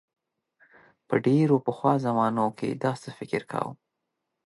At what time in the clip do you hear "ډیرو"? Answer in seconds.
1.25-1.55